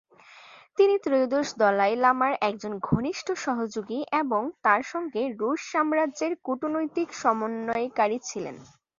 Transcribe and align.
তিনি 0.77 0.95
ত্রয়োদশ 1.03 1.47
দলাই 1.57 1.93
লামার 2.03 2.33
একজন 2.41 2.73
ঘনিষ্ঠ 2.87 3.27
সহযোগী 3.45 3.99
এবং 4.21 4.41
তার 4.63 4.81
সঙ্গে 4.91 5.21
রুশ 5.39 5.59
সাম্রাজ্যের 5.71 6.33
কূটনৈতিক 6.45 7.07
সমন্বয়কারী 7.21 8.17
ছিলেন। 8.29 8.55